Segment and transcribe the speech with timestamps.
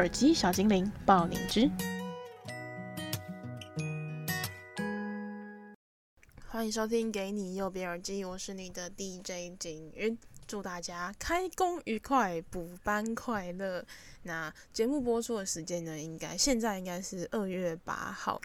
[0.00, 1.70] 耳机小精灵爆灵芝，
[6.48, 13.84] 欢迎收听《给你右边耳机》，我是你的 DJ 景云，祝大家开工愉快，补班快乐。
[14.22, 16.00] 那节目播出的时间呢？
[16.00, 18.40] 应该现在应该是二月八号。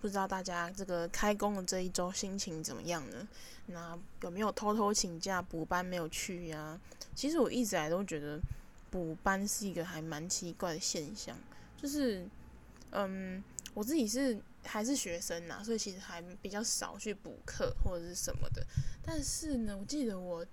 [0.00, 3.28] 不知道大家这个开工的这一周心情怎么样呢？
[3.66, 6.76] 那有没有偷偷请假补班没有去呀、
[7.14, 8.40] 其实我一直来都觉得
[8.96, 11.38] 补班是一个还蛮奇怪的现象，
[11.76, 12.26] 就是
[12.92, 18.66] 嗯，我自己是还是学生呐，所以其实还比较少去补课或者是什么的。
[19.04, 20.46] 但是呢，我记得我。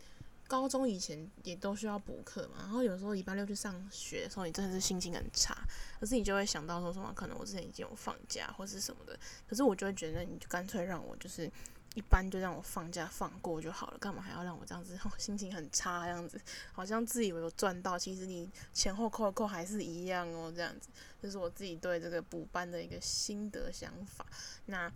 [0.46, 5.58] 高中以前也都需要补课嘛，然后有时候礼拜六去上学的时候，你真的是心情很差，
[6.00, 11.50] 可是你就会想到说什么，可能我之前已经有放假或是什么的，可是我就会觉得，你就干脆让我就是
[11.94, 16.40] 一般就让我放假放过就好了，干嘛还要让我这样子，哦， 心情很差这样子，
[16.72, 20.90] 好像自以为有赚到，其实你前后扣扣还是一样哦，这样子，
[21.22, 24.26] 这是我自己对这个补班的一个心得想法。
[24.66, 24.92] 那。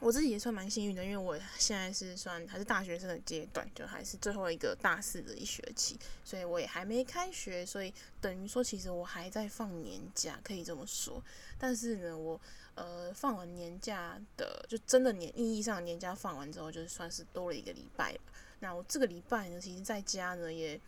[0.00, 11.22] 我自己也算蛮幸运的，因为我现在是算还是大学生的阶段，就还是最后一个大四的一学期，所以我也还没开学，所以等于说其实我还在放年假，可以这么说。
[11.58, 12.38] 但是呢，我
[12.74, 18.14] 呃放完年假的，就真的年意义上的年假放完之后，就算是多了一个礼拜。
[18.58, 20.78] 那我这个礼拜呢，其实在家呢也。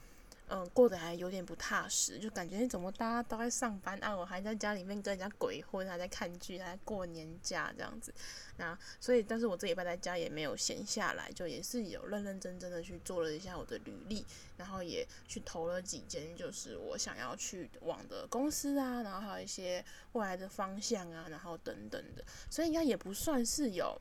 [0.48, 8.14] 嗯，过得还有点不踏实，就感觉怎么大家都在上班啊，我还在家里面跟人家鬼混，还在看剧，还在过年假这样子。
[8.56, 14.24] 那所以，但是我这礼拜在家也没有闲下来，就也是有认认真真的去做了一下我的履历，
[14.56, 24.00] 然后也去投了几间就是我想要去往的公司啊，然后还有一些未来的方向啊，然后等等的，所以应该也不算是有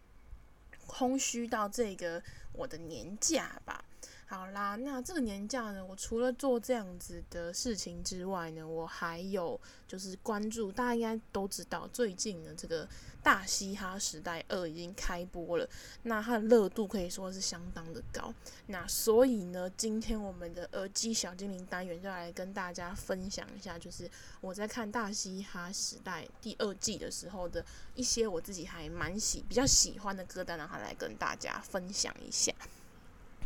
[0.86, 2.22] 空虚到这个
[2.54, 3.84] 我的年假吧。
[4.28, 12.86] 好啦，那这个年假呢，我除了做这样子的事情之外呢，我还有就是关注，大家应该都知道，最近呢这个
[13.22, 15.70] 《大嘻哈时代二》已经开播了，
[16.02, 18.34] 那它的热度可以说是相当的高。
[18.66, 24.10] 那所以呢，今天我们的耳机小精灵单元就来跟大家分享一下，就是
[24.42, 27.64] 我在看《大嘻哈时代》第二季的时候的
[27.94, 32.52] 一些我自己还蛮喜、比较喜欢的歌单，然后来跟大家分享一下。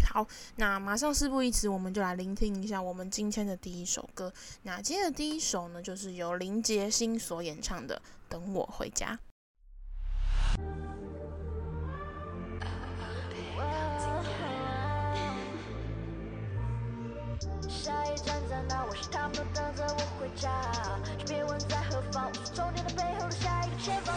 [0.06, 4.34] 好，那马上事不宜迟，我们就来聆听一下我们今天的第一首歌。
[4.64, 7.96] 那今天的第一首呢，就是由林杰星所演唱的
[8.28, 9.18] 《等我回家》。
[17.70, 18.84] 下一站在哪？
[18.86, 20.50] 我是他们都等着我回家。
[21.28, 24.16] 别问在何方，我是终点的背后的下一个前方。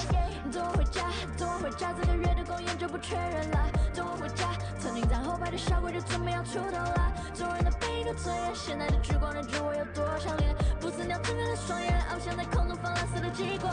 [0.50, 3.70] 等我回家，等我回家，这个月的公演就不缺人了。
[3.94, 7.12] 等我回家，曾经在后排的小鬼就准备要出头了。
[7.32, 10.52] 众人的背影都这样，现在的聚光灯知我有多强烈。
[10.80, 13.72] 不死鸟睁开了双眼，翱翔在空中放蓝色的极光。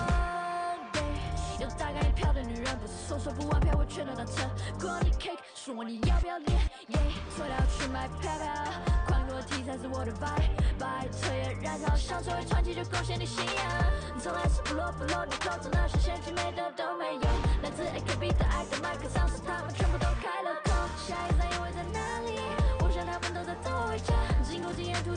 [1.60, 4.48] 有大概一票的女人，不是说说不完票，我全都当成。
[4.80, 6.62] 过你 cake，说你要不要脸？
[6.90, 7.00] 耶，
[7.36, 8.54] 错了去买票票。
[9.48, 13.66] 题材是我的 vibe，把彻夜燃烧，想成为传奇就贡献你信仰。
[14.20, 17.22] 从来是不落不落，你口中那些仙气美的都没有。
[17.64, 19.98] 来自 AKB 的爱的麦克桑，是他们全部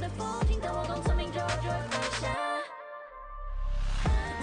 [0.03, 2.27] 的风景，等我功明名我，就会放下。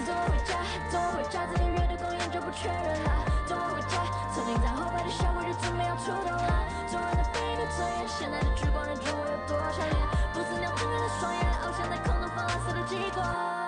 [0.07, 0.55] 等我回家，
[0.89, 3.11] 等我回家，这音乐的公园就不缺人了。
[3.45, 3.99] 等我回家，
[4.31, 6.63] 曾经在后排的小鬼就准备要出动了。
[6.87, 9.99] 昨晚的卑的尊严，现在的聚光灯，中我有多少年？
[10.31, 13.58] 不自量力的双眼，翱翔在空中，放蓝色的极光。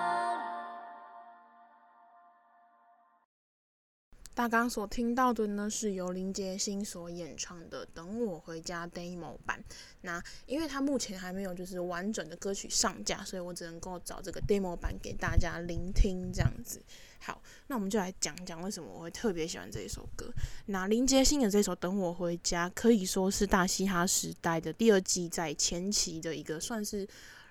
[4.34, 9.62] 大家刚所听到的呢，是由林杰星所演唱的《等我回家》Demo 版。
[10.00, 16.82] 那因为他目前还没有就是完整的歌曲上架，所以我只能够找这个 Demo 版给大家聆听这样子。
[17.18, 20.32] 好，那我们就来讲讲为什么我会特别喜欢这一首歌。
[20.66, 27.06] 那林杰星的这首《等我回家》可以说是大嘻哈时代的第二季在前期的一个算是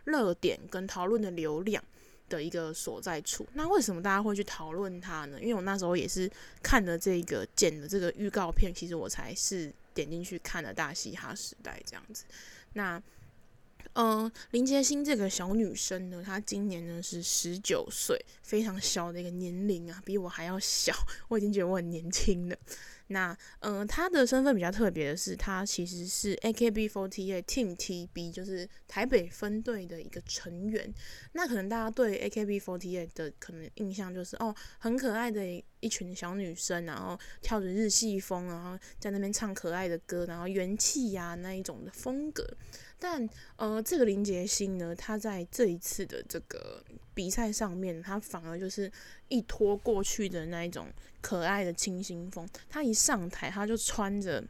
[0.05, 1.83] 热点跟讨论的流量
[2.31, 3.45] 的一个所在处。
[3.53, 5.37] 那为什么大家会去讨论它呢？
[5.41, 6.31] 因为我那时候也是
[6.63, 12.23] 看了这个剪的这个预告片，其实我才是点进去看了《大嘻哈时代》这样子。
[12.73, 12.97] 那
[13.93, 20.93] 嗯、呃，林杰星这个小女生呢，她今年呢是十九岁，非常小的一个年龄啊，比我还要小，
[21.27, 22.55] 我已经觉得我很年轻了。
[23.11, 30.93] 那，嗯、呃，他的身份比较特别的是，他其实是 AKB48 Team TB，就是台北分队的一个成员。
[31.33, 35.45] 那可能大家对 AKB48 的可能印象就是，哦，很可爱的
[35.79, 42.47] 一群小女生，然后跳着日系风，然后在那边唱可爱的歌，然后元气呀那一种的风格。
[42.97, 48.91] 但呃，这个林杰欣呢，她在这一次的这个比赛上面，他反而就是
[49.27, 50.87] 一脱过去的那一种
[51.21, 52.47] 可爱的清新风。
[52.69, 54.43] 他一上台，他就穿着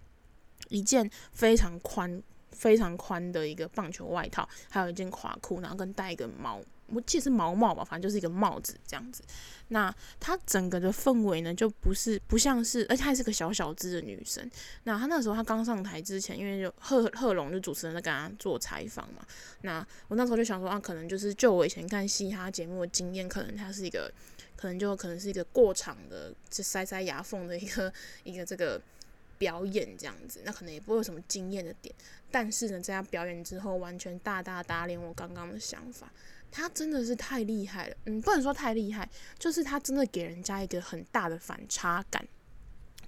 [0.69, 2.22] 一件非常宽、
[2.52, 6.62] 非常宽的一个棒球外套，还有一件垮裤，然后跟戴一个毛。
[6.94, 9.24] 我记得是毛毛吧，反正就是一个帽子这样子。
[9.70, 14.50] 那她整个的氛围呢，就不是不像是，而且她还是个小小只的女生。
[14.84, 19.26] 那她那时候她刚上台之前，因为就贺贺龙就主持人在跟她做采访嘛。
[19.62, 24.12] 那我那时候就想说啊，可能就是就我以前看嘻哈节目的经验，可能她是一个，
[24.58, 27.94] 可能就可能是一个过场的，就塞塞牙缝的一个
[28.26, 28.82] 一个这个
[29.38, 30.42] 表演这样子。
[30.44, 31.96] 那可能也不会有什么惊艳的点。
[32.30, 36.12] 但是呢，在她表演之后，完全大大打脸我刚刚的想法。
[36.51, 39.09] 他真的是太厉害了，嗯，不能说太厉害，
[39.39, 42.27] 就是他真的给人家一个很大的反差感。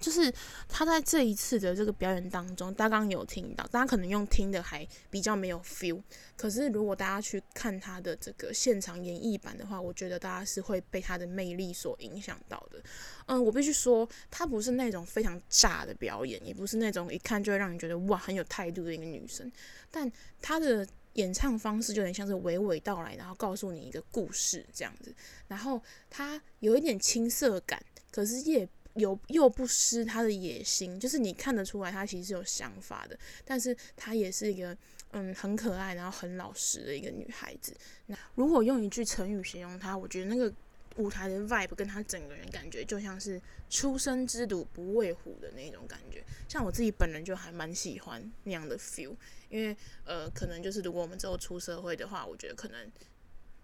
[0.00, 0.30] 就是
[0.68, 5.98] 他在这一次的这个表演当中，大家刚刚有听到，大家可能用听的还比较没有 feel，
[6.36, 12.82] 可是如果大家去看他的这个现场演绎版的话，我觉得大家是会被他的魅力所影响到的。
[13.26, 19.50] 嗯，我必须说，他不是那种非常炸的表演，也不是那种一看就会让人觉得哇很有态度的一个女生，
[19.90, 20.10] 但
[20.42, 20.86] 他的。
[21.14, 25.14] 演唱方式就有点像是娓娓道来，然后告诉你一个故事这样子。
[25.48, 33.18] 然后她有一点青涩感，可是也有又不失她的野心，就是你看得出来她其实是有想法的。
[33.44, 34.76] 但是她也是一个
[35.10, 37.74] 嗯很可爱，然后很老实的一个女孩子。
[38.06, 40.52] 那如果用一句成语形容她，我觉得那个。
[40.96, 49.16] 舞台的 vibe 跟他整个人感觉就像是初生之犊不畏虎的那种感觉，像我自己本人就还蛮喜欢那样的 feel，
[49.48, 52.90] 因为呃，可能就是如果我们之后出社会的话，我觉得可能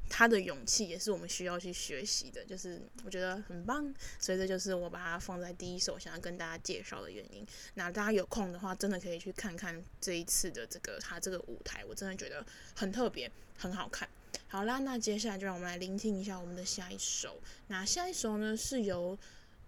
[0.08, 7.46] 他的勇气也是我们需要去学习的，就是我觉得很棒，所以这就是我把它放在第一首想要跟大家介绍的原因。
[7.74, 12.44] 那大家有空的话，真的可以去看看这一次的这个他这个舞台，我真的觉得
[12.74, 14.08] 很特别，很好看。
[14.48, 17.40] 好啦，那接下来就让我们来聆听一下我们的下一首。
[17.68, 19.18] 那下一首呢，是由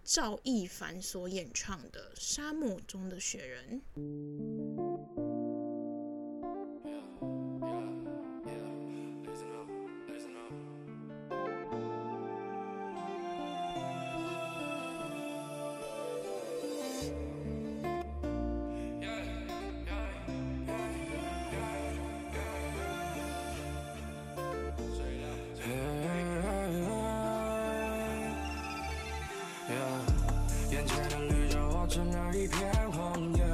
[0.04, 3.80] 赵一凡所演唱的《沙漠中的雪人》。
[32.42, 33.44] 一片荒野，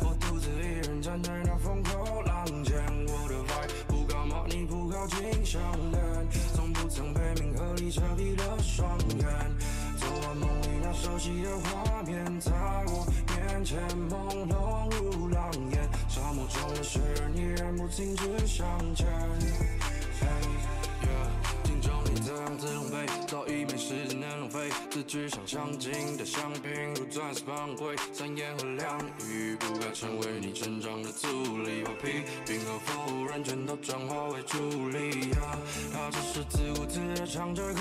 [0.00, 2.82] 我独自一人站在那风口浪尖。
[3.06, 5.60] 我的爱，不搞猫你，不靠近相
[5.92, 9.26] 感，从不曾被名和利遮蔽的双眼。
[9.98, 12.50] 昨晚梦里那熟悉的画面，在
[12.86, 13.06] 我
[13.36, 13.78] 眼前
[14.08, 15.86] 朦胧如狼烟。
[16.08, 18.66] 沙漠中的诗人依然不停止相。
[24.98, 31.28] 自诩像镶金的香槟，如钻石般贵三言和两语不该成为你成长的阻
[31.58, 35.56] 力，把批评和否认全都转化为助力呀。
[35.92, 37.80] 他只是自顾自地唱着歌，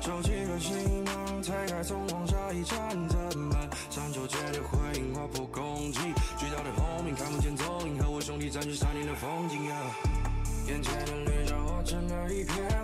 [0.00, 3.68] 收起了行囊，拆开通往下一站的门。
[3.90, 5.98] 山丘间的回音划破空气，
[6.38, 9.60] 巨大的轰鸣看不见踪影，和我兄弟占据山顶的风景。
[10.66, 12.83] 眼前的绿洲化成了一片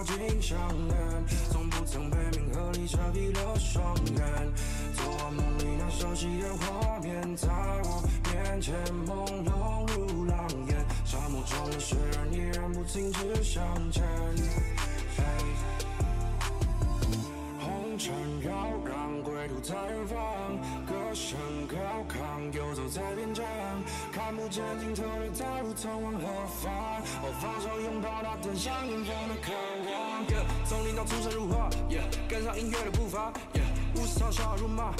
[0.00, 0.56] 靠近相
[0.88, 0.96] 连，
[1.50, 4.52] 从不曾被名和利遮蔽了双眼。
[4.94, 7.48] 昨晚梦里那熟悉的画面，在
[7.84, 8.02] 我
[8.32, 8.74] 面前
[9.06, 10.86] 朦胧如狼烟。
[11.04, 14.02] 沙漠中的雪人依然不停止向前。
[18.00, 18.50] 尘扰
[18.88, 20.16] 攘，归途在远方，
[20.86, 21.36] 歌声
[21.68, 21.76] 高
[22.08, 23.44] 亢，游走在边疆，
[24.10, 26.72] 看不见尽头的道路通往何方？
[27.20, 29.52] 我放手拥抱那段像云风的渴
[29.84, 30.24] 望。
[30.64, 31.68] 从零到出神入化，
[32.26, 33.30] 跟上音乐的步伐。
[33.94, 34.92] 无视嘲笑辱骂，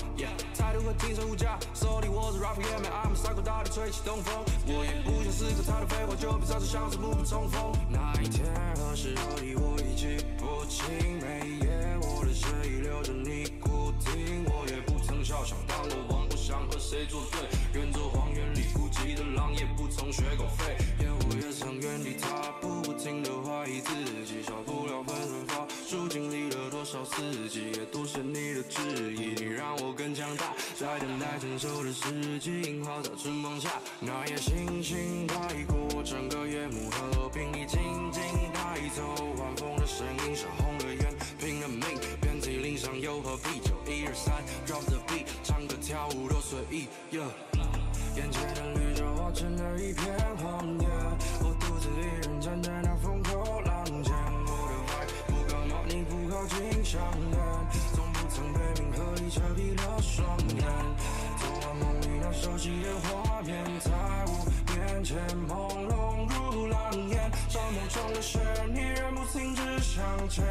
[0.54, 1.58] 态度和精神无价。
[1.72, 4.44] 手里握着 Raphael，I'm a psycho，大力吹起东风。
[4.66, 7.72] 我也不想思考他的废话，就别造成像是不不重逢。
[7.88, 8.44] 那一天
[8.76, 10.84] 何时何地，我已记不清。
[11.16, 11.70] 每一夜
[12.02, 16.36] 我的血液留着你固定，我也不曾笑想，当我望不。
[16.36, 17.80] 想和谁作对。
[17.80, 20.74] 远走荒原里孤寂的狼也不曾学狗吠。
[21.00, 23.94] Yeah, 我也曾原地踏步，不停地怀疑自
[24.26, 25.68] 己，少不了分润发。
[25.86, 30.52] 书经历了多少四季，也多谢你的质疑，你让我更强大。
[30.74, 35.36] 在等待成熟的时机，樱花在春风下，那夜星星带
[35.68, 37.78] 过整个夜幕和平，你静
[38.10, 39.02] 静带走
[39.38, 41.80] 晚风的声音，烧红了眼，拼了命，
[42.80, 43.60] 遍体鳞伤又何必？
[43.60, 44.34] 就一二三
[44.66, 46.88] ，drop the beat，唱歌跳舞都随意。
[47.12, 47.28] Yeah.
[48.16, 50.88] 眼前的绿洲化成了一片荒野，
[51.40, 54.12] 我独自一人站在那风口浪尖，
[54.46, 57.00] 我的怀不刚好你不靠近香
[57.32, 57.38] 烟，
[57.94, 60.64] 从不曾被名和利遮蔽了双眼，
[61.38, 63.90] 昨晚梦里那熟悉的画面，在
[64.26, 70.44] 我面前朦胧如狼烟，沙漠中的雪人依然不停止向前。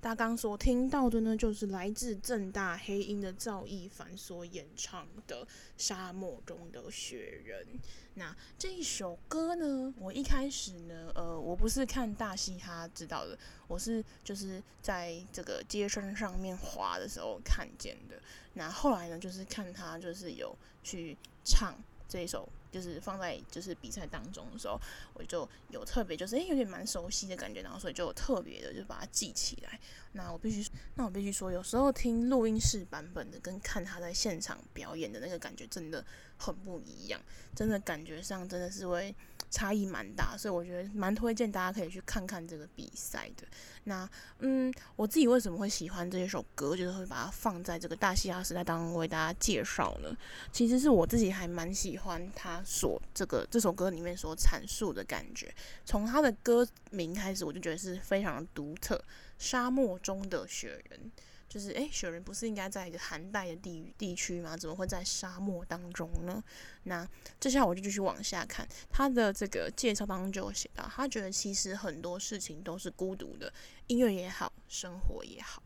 [0.00, 5.44] 大家刚所听到的呢，就是来自正大黑鹰的赵奕凡所演唱的
[5.76, 7.66] 《沙漠中的雪人》。
[8.14, 13.36] 那这一首歌呢，我一开始呢，呃，我不是看大嘻哈知道的，
[13.66, 18.20] 我是就是在这个街声上面滑的时候看见的。
[18.54, 21.76] 那后来呢，就是看他就是有去唱
[22.08, 22.48] 这一首。
[22.70, 24.80] 就是放在就是比赛当中的时候，
[25.14, 29.78] 我就有特别就是诶、有点蛮熟悉的感觉，然后所以就特别的就把它记起来。
[30.12, 36.04] 那我必须那我必须说，有时候听录音室版本的跟看他在现场表演的那个感觉真的
[36.36, 37.20] 很不一样，
[37.54, 39.14] 真的感觉上真的是会
[39.50, 43.46] 差异蛮大，所以我觉得蛮推荐大家可以去看看这个比赛的。
[43.84, 44.08] 那
[44.40, 50.14] 嗯，我自己为什么会喜欢这一首歌，就是会把它放在这个大西洋时代当中为大家介绍呢？
[50.52, 55.54] 其实是我自己还蛮喜欢他所这个这首歌里面所阐述的感觉。
[55.86, 58.96] 从他的歌名开始，我就觉得是非常独特，
[59.38, 61.00] 《沙漠中的雪人》。
[61.48, 64.54] 就是诶，雪人不是应该在一个寒带的地地区吗？
[64.54, 66.44] 怎么会在沙漠当中呢？
[66.82, 67.08] 那
[67.40, 73.50] 这下我就继续往下看，他的这个介绍当中就有写到，他觉得其实很多事情都是孤独的，
[73.86, 75.62] 音乐也好，生活也好。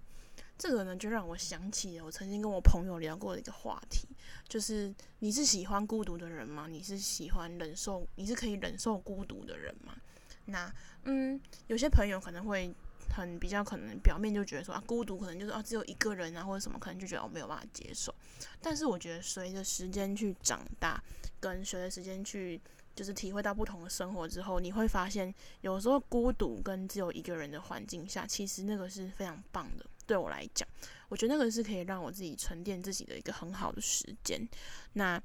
[0.57, 4.07] 这个呢，就让我想起了我曾经跟我朋友聊过的一个话题，
[4.49, 6.69] 就是你是喜欢孤独的人吗？
[6.71, 9.97] 你是喜欢忍受，你是可以忍受孤独的人吗？
[10.45, 10.73] 那
[11.03, 12.73] 嗯，有些朋友可能会。
[13.15, 18.15] 很比较可能表面就觉得说啊，孤独可能就是啊，只有一个人啊，或者什么，可能就觉得我没有办法接受。
[18.61, 21.03] 但是我觉得随着时间去长大，
[21.39, 22.61] 跟随着时间去
[22.95, 29.85] 就是体会到不同的生活之后，你会发现有时候孤独跟只有一个人的环境下，其实那个是非常棒的。
[30.07, 30.69] 对我来讲，
[31.09, 34.47] 我觉得那个是可以让我自己沉淀自己的一个很好的时间。
[34.95, 35.23] 那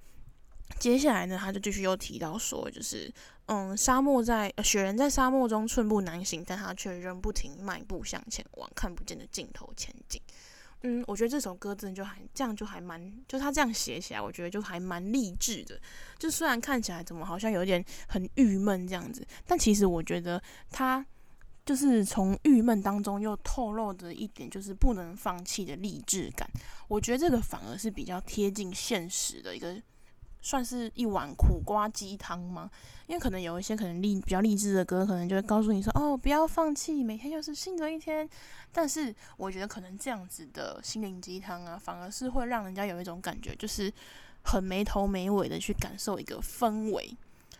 [0.80, 3.14] 接下来呢，他就继续又提到说，就是。
[3.50, 10.22] 嗯，沙漠在雪人在沙漠中寸步难行，但他却仍不停迈步向前往看不见的尽头前进。
[10.82, 15.80] 嗯，我觉得这首歌真的就还这样，就还蛮，就他这样写起来，我觉得就还蛮励志的。
[16.20, 21.06] 就虽然看起来怎么好像有点很郁闷这样子，但其实我觉得他
[21.66, 26.46] 就是从郁闷当中又透露着一点就是不能放弃的励志感。
[26.90, 29.82] 我觉得这个反而是比较贴近现实的一个。
[30.48, 32.72] 算是一碗苦瓜鸡汤吗？
[33.06, 38.30] 因为可能有一些可能励比较励志的歌，可能就会告诉你说：“哦，不要放弃，每天又是新的一天。”
[38.72, 43.92] 但是我觉得可能这样子的心灵鸡汤啊，反而是会让人家有一种感觉，就是
[44.42, 47.14] 很没头没尾的去感受一个氛围，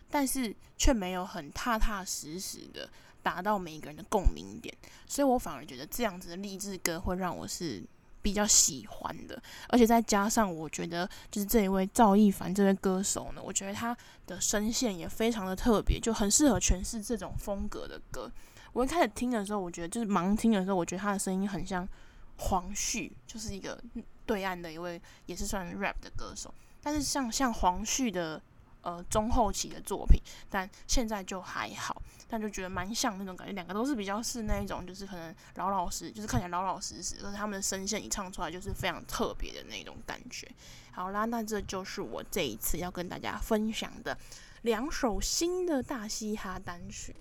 [0.08, 2.88] 但是却没有很踏踏实实的
[3.22, 4.74] 达到每一个人的共鸣点。
[5.06, 7.84] 所以我反而觉得这样子的励志歌会让我是。
[8.22, 13.96] 比较喜欢的，而且再加上我觉得，就是这一位赵奕凡这位歌手呢，我觉得他
[14.26, 18.30] 的声线也非常的特别，就很适合诠释这种风格的歌。
[18.72, 21.88] 我一开始听的时候，我觉得就是盲听的时候，我觉得他的声音很像
[22.36, 23.82] 黄旭，就是一个
[24.26, 28.40] 对岸的一位也是算 rap 的歌手，但是像像黄旭的。
[28.82, 40.48] 呃，中后期的作品，但现在就还好，但就觉得蛮像那种感觉，两个都是比较是那一种，就是可能老老实，就是看起来老老实实，可是他们的声线一唱出来就是非常特别的那种感觉。
[40.92, 44.16] 好啦，那这就是我这一次要跟大家分享的
[44.62, 47.14] 两首新的大嘻哈单曲。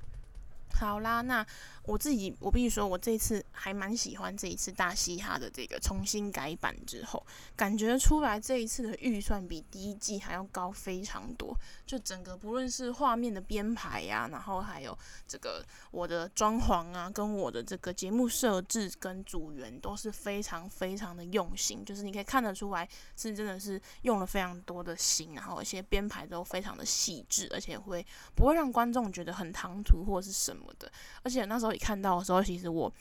[0.80, 1.46] 好啦，那
[1.88, 7.26] 我自己，我必须说，我这次还蛮喜欢这一次大嘻哈的这个重新改版之后，
[7.56, 11.58] 感觉出来这一次的预算比第一季还要高非常多。
[11.86, 30.92] 就整个不论是画面的编排呀，然后还有这个我的装潢啊，跟我的这个节目设置跟组员都是非常非常的用心，就是你可以看得出来是真的是用了非常多的心，然后一些编排都非常的细致，而且会不会让观众觉得很唐突或是什么的，
[31.24, 31.77] 而且那时候。
[31.78, 32.92] 看到的时候，其实我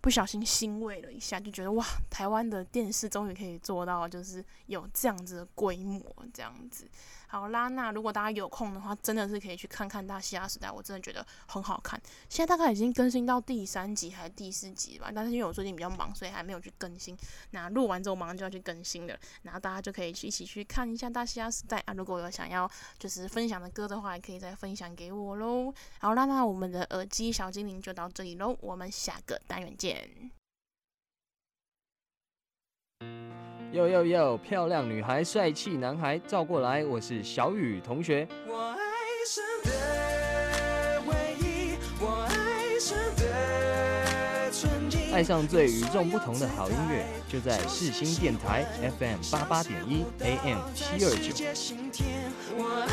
[0.00, 6.00] 不小心欣慰了一下，就觉得哇，台湾的电视终于可以做到，就是有这样子的规模，
[6.32, 6.86] 这样子。
[7.34, 12.00] 好啦，那如果大家有空的话，真的是可以去看看《大嘻哈时代》，我真的觉得很好看。
[12.28, 17.18] 现在大概已经更新到第三集还是第四集吧，但是因为我最近比较忙，所以还没有去更新。
[17.50, 21.94] 那录完之后马上就要去更新了，然后大家就可以去一起去看一下《大嘻哈时代》啊。
[21.94, 25.74] 如果有想要就是分享的歌的话，也可以再分享给我喽。
[25.98, 30.08] 好啦，那我们的耳机小精灵就到这里喽，我们下个单元见。
[33.74, 34.38] 呦呦呦！
[34.38, 36.84] 漂亮女孩，帅气男孩，照过来！
[36.84, 38.24] 我是小雨同学。
[38.46, 38.78] 我爱
[39.26, 48.64] 上的唯一，我爱上的，爱上最与众不同的好音乐，就在世新电台
[48.96, 51.34] FM 八八点一 AM 七二九。
[52.56, 52.86] 我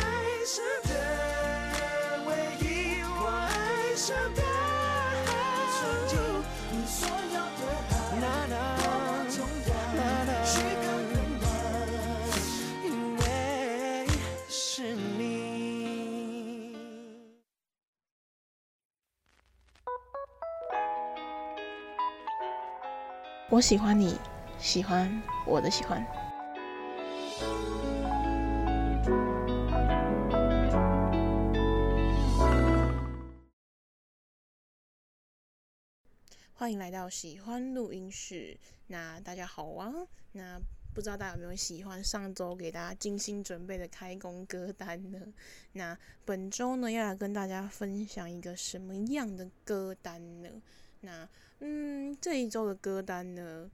[23.52, 24.16] 我喜欢你，
[24.58, 26.02] 喜欢我的喜欢。
[36.54, 38.56] 欢迎来到喜欢录音室。
[38.86, 39.92] 那大家好啊。
[40.32, 40.58] 那
[40.94, 45.20] 不知道大家有没有喜欢上周给大家精心准备的开工歌单呢？
[45.72, 50.48] 那本周呢，要来跟大家分享一个什么样的歌单呢？
[51.02, 51.28] 那
[51.60, 53.70] 嗯，这一周的歌单呢，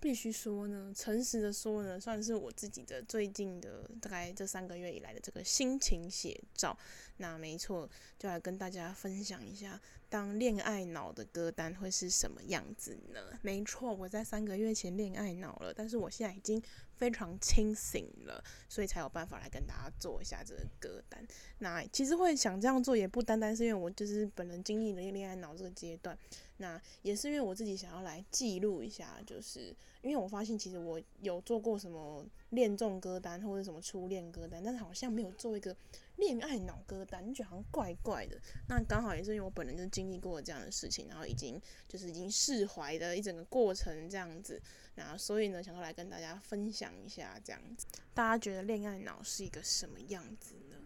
[0.00, 6.78] 必须说呢，诚实的说呢，算是我自己的最近的大概这三个月以来的这个心情写照。
[7.16, 13.20] 那没错，就来跟大家分享一下，当恋爱脑的歌单会是什么样子呢？
[13.42, 16.62] 没错，我在三个月前恋爱脑了，但是我现在已经
[16.98, 21.24] 非常清醒了，所以才有办法来跟大家做一下这个歌单。
[21.58, 26.18] 那其实会想这样做，也不单单是因为我就是本人经历了恋爱脑这个阶段。
[26.58, 35.74] 那也是因为我自己想要来记录一下，就是因为我发现其实我有做过什么恋综歌单或者什么初恋歌单，但是好像没有做一个
[36.16, 38.36] 恋爱脑歌单，觉得好像怪怪的。
[38.68, 44.60] 那刚好也是因为我本人就经历过这样的事情，然后已经就是已经释怀的一整个过程这样子，
[44.96, 47.86] 然后所以呢，想要来跟大家分享一下这样子。
[48.12, 50.76] 大家觉得恋爱脑是一个什么样子呢？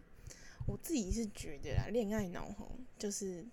[0.67, 3.47] 我自己是觉得啦，恋爱脑吼就是。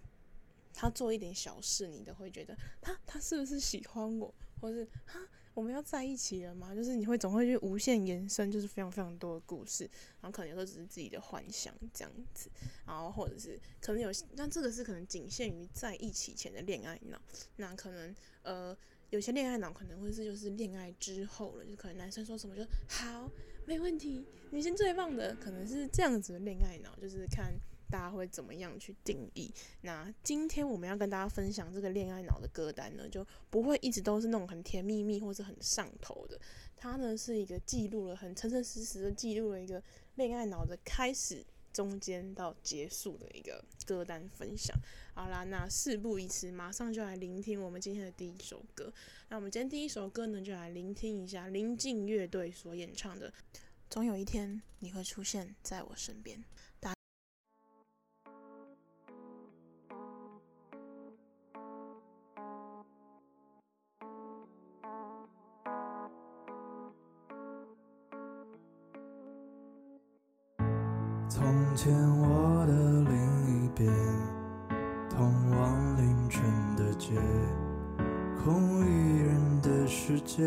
[0.82, 5.20] 他做一点小事，你都会觉得他他是不是喜欢我，或是哈
[5.54, 6.74] 我们要在一起了吗？
[6.74, 9.84] 就是你会总会去无限延伸，就是非常非常多的故事，
[10.22, 12.50] 然后可能有时候只是自己的幻想这样子，
[12.88, 17.22] 然后或者是可能有，但这个是可能仅限于在一起前的恋爱脑，
[17.58, 18.78] 那可能呃
[19.10, 23.30] 有些恋爱脑可能会是就是恋爱之后了，就可能男生说什么就好
[23.66, 27.54] 没问题，女生最棒的，可能是这样子的恋爱脑，就是看。
[27.90, 29.52] 大家会怎么样去定义？
[29.82, 36.40] 那今天我们要跟大家分享这个恋爱脑的歌单呢，就不会一直都是那种很甜蜜蜜或者很上头的。
[36.76, 39.84] 它呢是一个记录了很诚诚实实的记录了一个
[40.16, 44.74] 恋爱脑的开始、中间到结束的一个歌单分享。
[45.14, 48.94] 好啦，那事不宜迟，马上就来聆听我们今天的第一首歌。
[49.28, 53.30] 那我们今天第一首歌呢，就来聆听一下林静乐队所演唱的
[53.90, 56.38] 《总有一天你会出现在我身边》。
[71.82, 72.74] 前我的
[73.10, 73.90] 另一边，
[75.10, 76.44] 通往凌晨
[76.76, 77.14] 的街，
[78.44, 80.44] 空无一人的世界，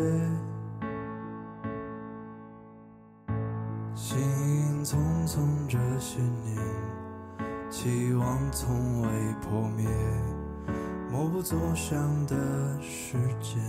[3.95, 4.95] 行影匆
[5.27, 6.55] 匆这些年，
[7.67, 9.09] 期望从未
[9.41, 9.89] 破灭，
[11.11, 12.35] 默不作响的
[12.79, 13.59] 时间，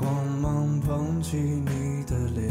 [0.00, 2.50] 光芒捧起你的脸，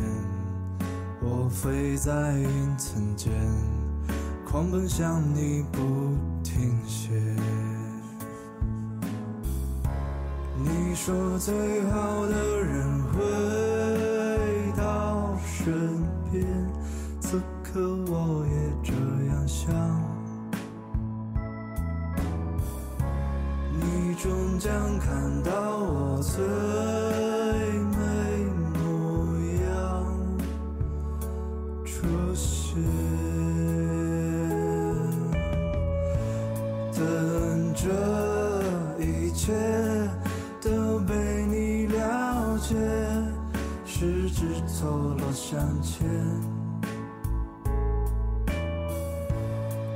[1.20, 3.34] 我飞在云层间
[4.46, 5.80] 狂奔向你不
[6.44, 7.10] 停歇。
[10.64, 15.74] 你说最好的人回到身
[16.32, 16.46] 边，
[17.20, 17.80] 此刻
[18.12, 18.94] 我也这
[19.26, 19.74] 样想。
[23.74, 26.44] 你终将看到我最
[45.32, 46.08] 向前，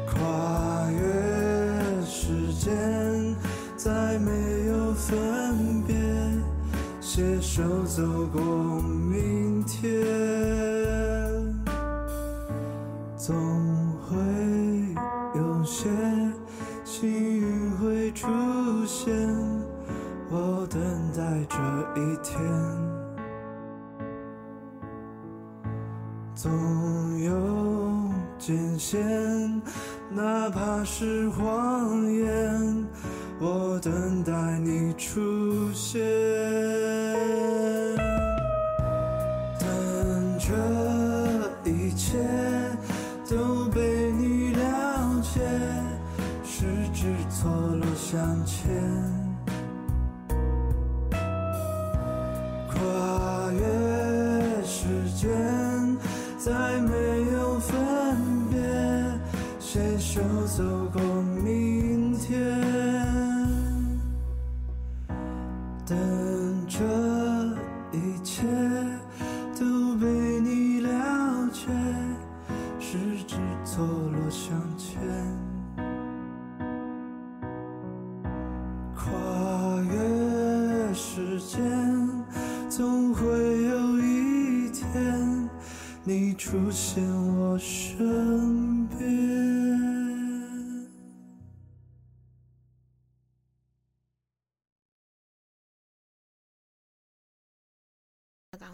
[0.07, 2.71] 跨越时间，
[3.75, 4.31] 再没
[4.67, 5.95] 有分别，
[7.01, 8.72] 携手走过
[30.85, 32.85] 是谎言，
[33.39, 36.01] 我等待你出现。
[39.59, 42.17] 等这一切
[43.29, 45.39] 都被你了解，
[46.43, 48.73] 十指错落相牵。
[56.45, 57.02] 再没有
[60.13, 60.82] 就走。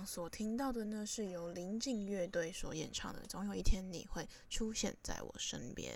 [0.10, 5.94] 所听到的呢，是由林静乐队所演唱的《总有一天你会出现在我身边》。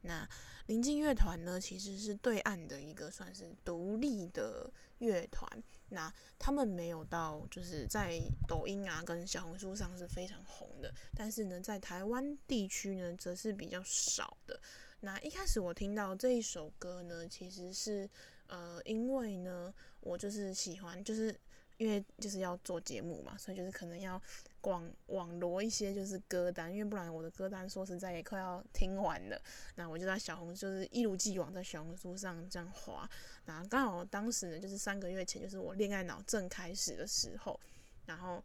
[0.00, 0.28] 那
[0.66, 5.48] 林静乐团呢，其实是对岸的一个算是独立的乐团。
[5.90, 14.60] 那他们没有到，就是在抖音啊跟小红书上是非常红的，但是呢，在台湾地区呢，则是比较少的。
[14.98, 18.10] 那一开始我听到这一首歌呢，其实是
[18.48, 21.38] 呃，因为呢，我就是喜欢，就是
[21.78, 24.20] 因为就是要做节目嘛，所以就是可能要。
[24.58, 29.40] 广网罗一些就是歌单，因为不然我的歌单说实在也快要听完了。
[29.76, 33.08] 那我就在小红，就是一如既往在小红书上这样滑。
[33.44, 37.60] 那刚好当时呢，就是三个月前，就是我恋爱脑正开始的时候，
[38.06, 38.42] 然后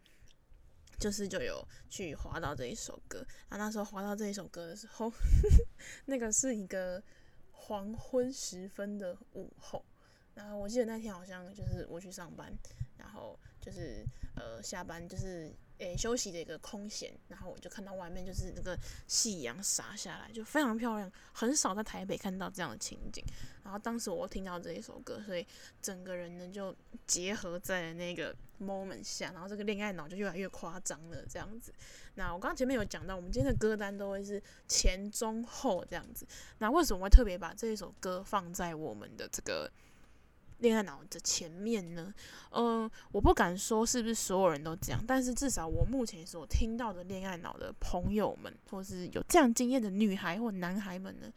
[1.00, 3.26] 就是就有去滑到这一首歌。
[3.50, 5.12] 那那时候滑到这一首歌的时候，
[6.06, 7.02] 那个是一个
[7.52, 9.84] 黄昏时分的午后。
[10.36, 12.54] 然后我记得那天好像就是我去上班，
[13.02, 15.52] 然后就是呃下班就是。
[15.82, 23.26] 诶休息的一个空闲，然后我就看到外面就是那个夕阳洒下来，就非常漂亮，很少在台北看到这样的情景。
[23.64, 25.44] 然后当时我听到这一首歌，所以
[25.82, 26.76] 整个人呢就
[27.08, 31.74] 结合在那个 moment 下，然后这个恋爱脑就越来越夸张了这样子。
[32.14, 36.28] 那我刚刚前面有讲到，我们今天的歌单都会是前中后这样子。
[36.60, 39.68] 那为什么会特别把这一首歌放在我们的这个
[40.62, 42.14] 恋爱脑的前面呢？
[42.52, 51.32] 嗯、呃，我不敢说是不是所有人都这样，但是至少我目前所听到的恋爱脑的朋友们，或是有这样经验的女孩或男孩们呢，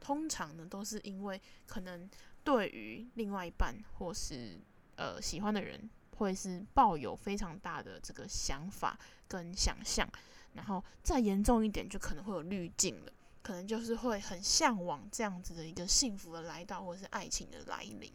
[0.00, 2.08] 通常呢都是因为可能
[2.42, 4.58] 对于另外一半或是
[4.96, 10.08] 呃喜欢的人，会是抱有非常大的这个想法跟想象，
[10.54, 13.12] 然后再严重一点，就可能会有滤镜了，
[13.42, 18.10] 可能就是会很向往这样子的一个幸福的来到，或是爱情的来临。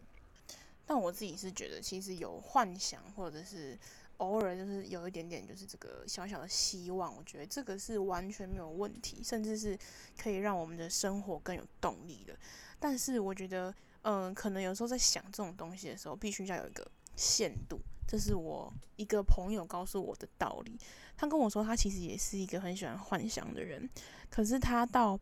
[0.86, 3.76] 但我自己是觉得，其实有幻想，或者是
[4.18, 9.76] 偶尔就是有一点点，就是这个小小的希望，我觉得这个是完全没有问题，甚至是
[10.16, 12.38] 可以让我们的生活更有动力的。
[12.78, 17.80] 但是我觉得，嗯、可能有时候在想这种东西的时候，必须要有一个限度。
[18.06, 20.78] 这是我一个朋友告诉我的道理。
[21.16, 23.90] 他跟我说，他其实也是一个很喜欢幻想的人，
[24.30, 25.18] 可是他到。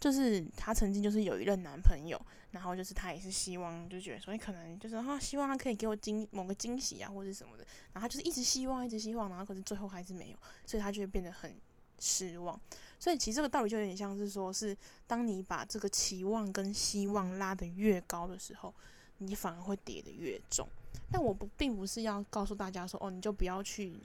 [0.00, 2.20] 就是他曾经就是有一任男朋友，
[2.52, 11.54] 然后就是他也是希望就觉得说，你可能就是他希望他可以给我惊某个惊喜啊，或者什么的，然后他就是一直希望，一直希望，然后可是最后还是没有，所以他就会变得很
[11.98, 12.58] 失望。
[13.00, 18.72] 所以其实这个道理就有点像是说，是当你把这个期望跟希望拉得越高的时候，
[19.18, 20.68] 你反而会跌得越重。
[21.10, 23.98] 但我不并不是要告诉大家说，哦，你就不要去。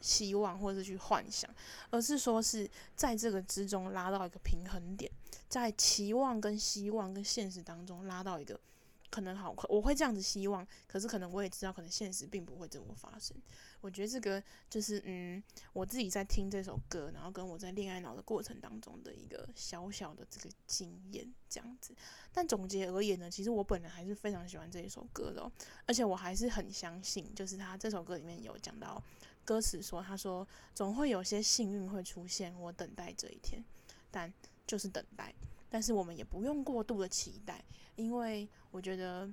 [0.00, 1.48] 希望或者是去幻想，
[1.90, 5.10] 而是说是在这个之中拉到一个平衡点，
[5.48, 8.58] 在期望跟希望跟现实当中拉到一个
[9.10, 13.36] 可能好，我会这样子希望，可是可能我也知道，可能现实并不会这么发生。
[13.80, 21.94] 我觉得这个就是嗯，我自己在听这首歌，然后跟我在恋爱脑的过程当中的一个小小的这个经验这样子。
[22.32, 25.50] 但总结而言呢，其实我本人还是非常喜欢这一首歌的，
[25.86, 29.02] 而且我还是很相信，就是他这首歌里面有讲到。
[29.48, 33.64] 歌词说：“他说总会有些幸运会出现，我等待这一天，
[34.10, 34.30] 但
[34.66, 35.34] 就是等待。
[35.70, 37.64] 但是我们也不用过度的期待，
[37.96, 39.26] 因为我觉得，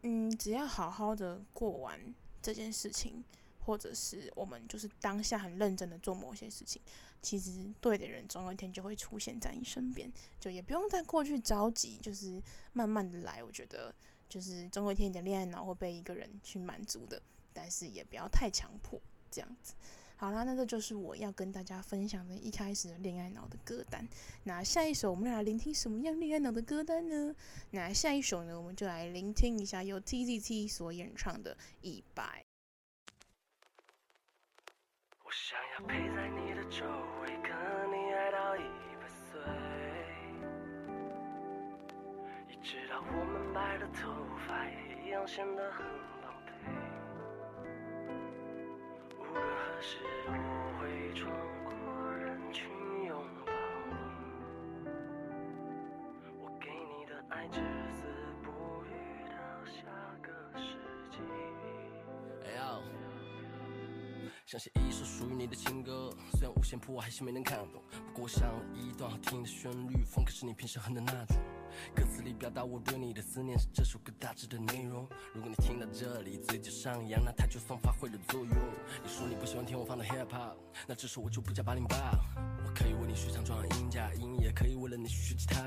[0.00, 2.00] 嗯，只要好好的过完
[2.40, 3.22] 这件事情，
[3.58, 6.80] 或者是我们就是当下很认真的做某些事情，
[7.20, 10.10] 其实对的人总有一天就会出现在你身边，
[10.40, 13.44] 就也不用再过去着急，就是慢慢的来。
[13.44, 13.94] 我觉得，
[14.26, 17.20] 就是总有一天你的恋爱脑会被一个人去满足的，
[17.52, 18.98] 但是也不要太强迫。”
[19.30, 19.74] 这样子，
[20.16, 24.06] 好啦，那这就是我要跟大家分享的一开始的恋爱脑的歌单。
[24.44, 27.34] 那下一首我们来聆听什么样恋爱脑的歌单呢？
[27.70, 32.22] 那下一首呢，我们就来聆听一下由 TZT 所演唱的《一百》。
[35.22, 36.84] 我想要陪在你的周
[37.22, 37.52] 围，跟
[37.92, 38.62] 你爱到一
[38.98, 39.38] 百岁，
[42.60, 44.12] 直到我们白了头
[44.46, 46.17] 发也一样显得很。
[49.78, 50.32] 可是我
[50.80, 51.30] 会闯
[51.64, 51.72] 过
[52.12, 52.66] 人群
[53.06, 53.52] 拥抱
[54.82, 54.90] 你，
[56.36, 57.60] 我给你的爱只
[57.94, 58.02] 字
[58.42, 58.50] 不
[58.86, 58.90] 语
[59.30, 59.36] 到
[59.66, 59.86] 下
[60.20, 60.74] 个世
[61.12, 61.18] 纪。
[62.42, 62.58] Hey,
[64.46, 71.36] 想写一首属于你的情歌，虽然五线谱我还是没能看懂，不过我想要一段好听的旋律，风格是你平时哼的那种。
[71.94, 75.08] 歌词里表达我对你的思念，是这首歌大致的内容。
[75.34, 78.54] 如果你听到这里嘴角上扬，那它就算发挥了作用。
[79.02, 81.96] 你说你不喜欢听我放的 hip hop，那这首我就不加八零八。
[82.64, 85.62] 我可以为你学唱转音假音，也可以为了你学吉他。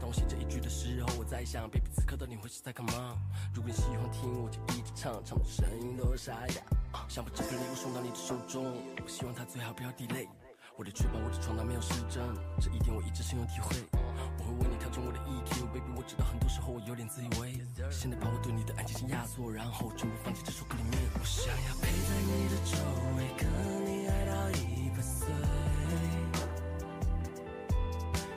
[0.00, 3.16] 当我写这一句的时候，我在想，baby，此刻的你会是在干嘛？
[3.54, 6.62] 如果你喜欢听，我就一直唱，唱到声音都沙哑。
[7.08, 8.64] 想把这份礼物送到你的手中，
[9.02, 10.28] 我希望它最好不要 delay。
[10.76, 12.22] 我的确保我的床单没有失真，
[12.60, 14.03] 这一点我一直深有体会。
[14.38, 17.60] 我会为你调整我的 EQ，baby，我知道很多时候我有点自以为。
[17.90, 20.92] 现在把我对你的爱进行压缩，然后全部放进这首歌里面。
[21.14, 22.76] 我想要陪在你的周
[23.16, 23.46] 围，跟
[23.86, 25.28] 你爱到一百岁，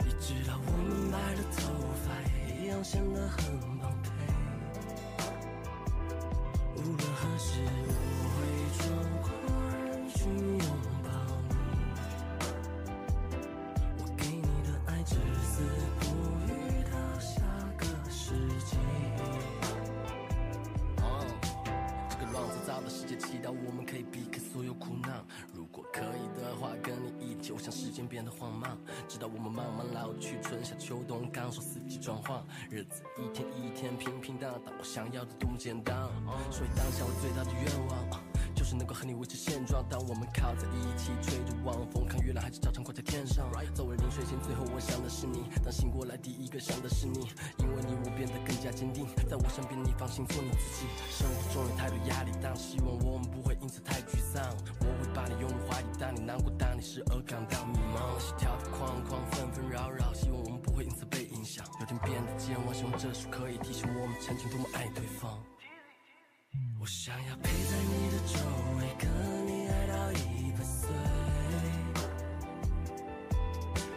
[0.05, 1.73] 一直到我们白了头
[2.03, 4.05] 发也一样显得很般配。
[6.75, 7.59] 无论何时，
[8.23, 8.26] 我
[23.17, 28.77] 祈祷我们可以避开所有苦难，如果可以的话，跟你一起，我想时间变得缓慢，
[29.07, 35.95] 直到我们慢慢老去，春夏秋冬，感受四季转换，日子一天一天平平淡淡，我想要的多么简单，
[36.51, 38.26] 所以当下我最大的愿望。
[38.67, 39.81] 是能够和你维持现状。
[39.87, 43.47] 当我们靠在一起，吹着晚风，看月亮还是照常挂在天上。
[43.73, 45.45] 作为临睡前，最后我想的是你。
[45.63, 47.31] 当醒过来，第一个想的是你。
[47.59, 49.07] 因为你，我变得更加坚定。
[49.29, 50.85] 在我身边，你放心做你自己。
[51.09, 54.43] 生活中有太多压力，但希望我们不会因此太沮丧。
[54.81, 58.19] 我会把你拥入怀里，当你难过，当你失而感到迷茫。
[58.19, 61.63] 心跳的框框纷纷扰扰，希望我们不会因此被影响。
[61.79, 65.39] 有天变得健忘，希望这首可以提醒我们曾经多么爱对方。
[66.79, 68.39] 我想要陪在你的周
[68.77, 69.09] 围，跟
[69.47, 70.87] 你爱到一百岁，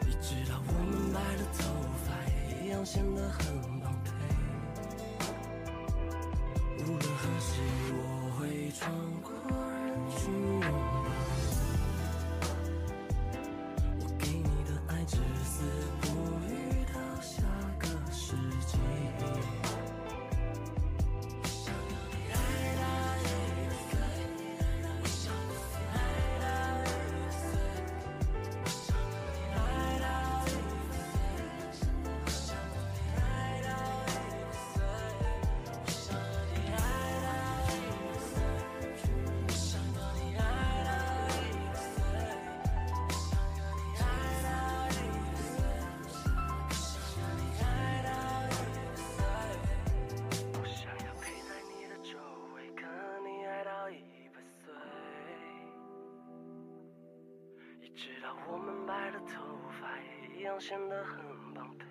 [0.08, 1.60] 一直到我们白了头
[2.04, 3.38] 发也，一样显得很
[3.80, 4.08] 般配。
[6.78, 7.52] 无论何时，
[7.92, 8.00] 我
[8.38, 8.40] 会
[8.72, 8.90] 穿
[9.22, 9.30] 过
[9.84, 10.20] 人群
[57.94, 59.42] 直到我们白了头
[59.80, 59.98] 发，
[60.36, 61.84] 一样显得很般配。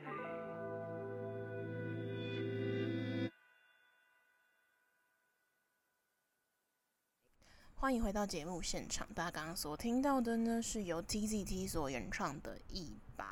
[7.75, 13.25] 欢迎回到节目现场，大家刚刚所听到的呢，是由 TZT 所演唱的《一百》。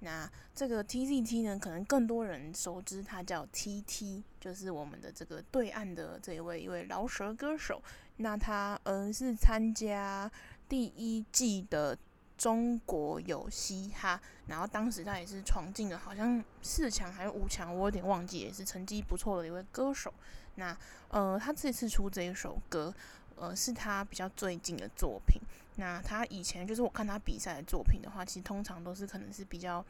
[0.00, 7.82] 那这个 TZT 呢，可能更多人熟知，他叫 TT，就是我们的这个对岸的这一位一位饶舌歌手。
[8.18, 10.30] 那他嗯是参加
[10.68, 11.96] 第一季的
[12.36, 20.12] 中国有嘻哈，然后当时他也是闯进了好像四强还是五强，我有点忘记，也是成绩不错的一位歌手。
[20.56, 20.76] 那
[21.08, 22.92] 呃，他这次出这一首歌，
[23.36, 25.40] 呃，是他比较最近的作品。
[25.76, 29.84] 那他以前就是我看他比赛的作品的话，其实通常都是可能是比较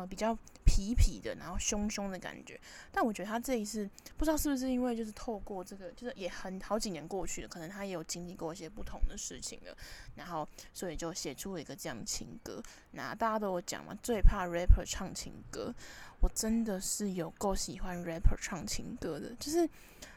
[0.00, 0.34] 呃比较
[0.66, 2.60] 痞痞的，然后凶凶的感觉。
[2.92, 9.76] 但我觉得他这一次不知道是不是因为就是透过这个，就是也很好几年过去了，可能他也有经历过一些不同的事情了，
[10.16, 12.62] 然后所以就写出了一个这样情歌。
[12.92, 15.74] 那大家都有讲嘛，最怕 rapper 唱情歌。
[16.20, 19.68] 我真的是有够喜欢 rapper 唱情歌的，就是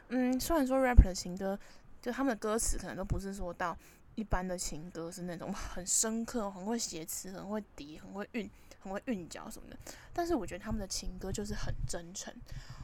[0.08, 1.58] 嗯，虽然说 rapper 的情歌，
[2.02, 3.76] 就他们的歌词可能都不是说到。
[4.20, 9.78] 一般的情歌是那种很深刻、很会写词、很会叠、很会韵、很会韵脚什么的，
[10.12, 12.30] 但是我觉得他们的情歌就是很真诚。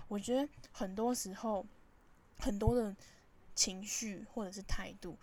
[0.08, 1.66] 我觉得很多时候，
[2.38, 2.96] 很多的
[3.54, 5.18] 情绪或者是态度，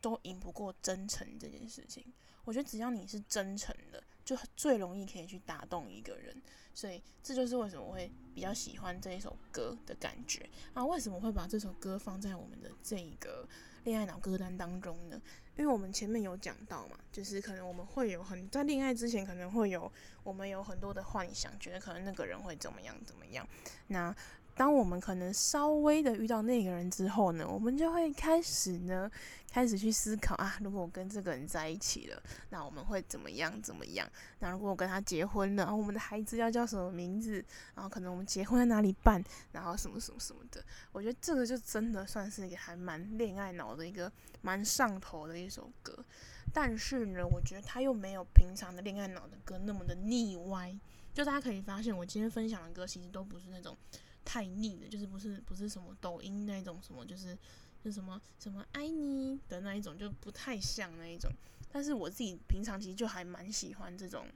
[0.00, 2.04] 都赢不过真诚这件事情。
[2.44, 6.40] 我觉得只要你是真诚的，就最容易可以去打动一个人。
[6.72, 10.48] 所以这就是为什么我会比较喜欢这一首歌的感觉。
[10.74, 13.48] 啊，为什么会把这首歌放在我们的这一个
[13.84, 15.20] 恋爱脑歌单当中呢？
[15.56, 19.90] 因为我们前面有讲到嘛，就是可能我们会有很在恋爱之前可能会有
[20.24, 23.46] 我们有很多的幻想，觉得可能那个人会怎么样怎么样。
[23.86, 24.14] 那
[24.54, 29.10] 当我们可能稍微的遇到那个人之后呢，我们就会开始呢，
[29.50, 34.08] 开始去思考啊，如果我跟这个人在一起了，那我们会怎么样怎么样？
[34.38, 37.44] 那如果我跟他结婚了，然后我们的孩子要叫什么名字？
[37.74, 39.22] 然后可能我们结婚在哪里办？
[39.50, 40.64] 然后什么什么什么的？
[40.92, 46.04] 我觉得这个就真的算是一个还蛮恋爱脑的一个蛮上头的一首歌。
[46.52, 50.72] 但是呢，我觉得他又没有平常的恋爱脑的歌那么的腻歪。
[51.12, 53.76] 就大家可以发现，我今天分享的歌其实都不是那种。
[54.24, 57.36] 太腻了，就是不是不是什么抖音那种什么，就是
[57.84, 61.30] 就什么什么爱你的那一种，就不太像那一种。
[61.70, 64.26] 但是我自己平常其实就还蛮喜欢这种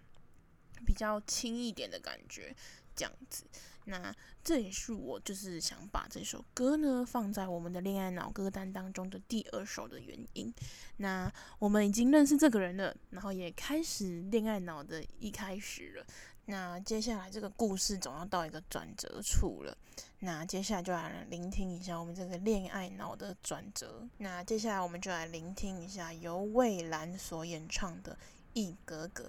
[0.85, 2.55] 比较轻一点的感觉，
[2.95, 3.45] 这样子。
[3.91, 10.53] 那这也是我就是想把这首歌呢放在我们的恋爱脑歌单当中的第二首的原因。
[10.99, 16.07] 那我们已经认识这个人了，然后也开始恋爱脑的一开始了。
[16.45, 19.77] 那接下来这个故事总要到一个转折处了。
[20.21, 24.07] 那接下来就来聆听一下我们这个恋爱脑的转折。
[24.19, 28.13] 那接下来我们就来聆听一下由蔚蓝所演唱的
[28.53, 29.25] 《一格格》。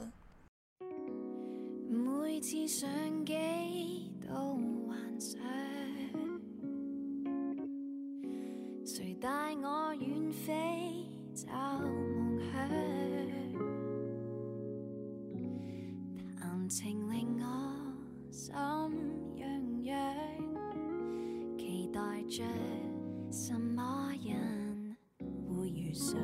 [1.89, 2.87] 每次上
[3.25, 3.33] 机
[4.21, 5.41] 都幻想，
[8.85, 11.47] 谁带我远飞找
[11.79, 12.69] 梦想。
[16.69, 17.47] 情令我
[18.29, 19.97] 心痒痒，
[21.57, 22.43] 期待着
[23.31, 24.95] 什么人
[25.49, 26.15] 会遇上。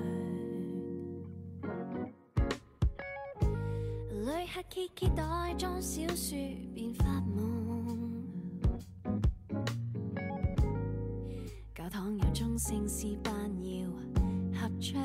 [4.55, 6.37] 旅客揭揭袋装小说
[6.73, 8.23] 便发梦，
[11.75, 13.85] 教堂有钟声诗班要
[14.57, 14.97] 合唱，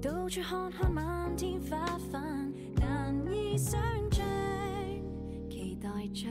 [0.00, 3.78] 到处看看漫天花瓣，难以想
[4.10, 4.24] 象，
[5.50, 6.26] 期待着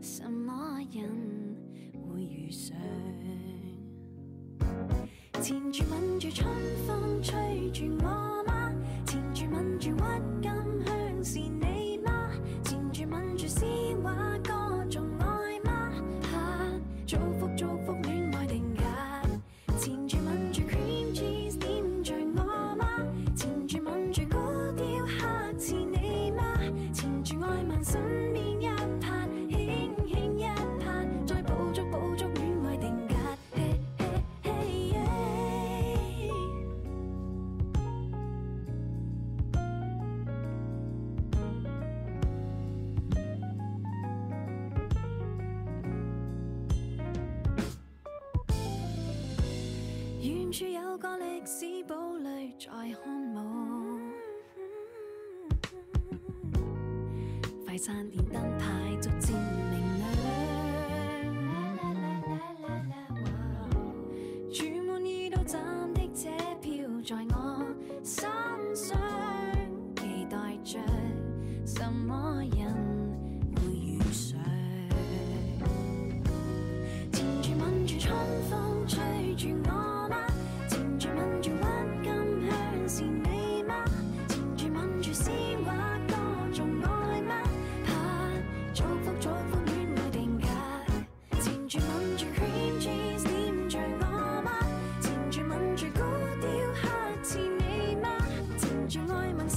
[0.00, 1.04] 什么人
[1.92, 2.74] 会遇上。
[5.42, 6.48] 缠住吻住春
[6.86, 8.27] 风吹住我？
[9.38, 10.50] 住吻住郁金
[10.84, 11.67] 香是你
[57.78, 58.07] 快餐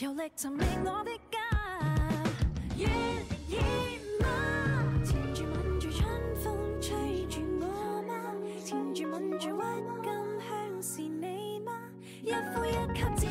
[0.00, 1.38] 游历寻觅我的家。
[2.78, 2.88] 愿
[3.46, 3.58] 意
[4.22, 4.26] 吗？
[5.04, 6.08] 缠住吻住春
[6.42, 8.14] 风吹住我吗？
[8.64, 9.60] 缠住吻住郁
[10.02, 10.10] 金
[10.48, 11.72] 香是你吗？
[12.22, 13.26] 一呼一吸只